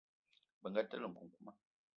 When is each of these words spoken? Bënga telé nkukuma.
Bënga 0.61 0.83
telé 0.89 1.07
nkukuma. 1.09 1.51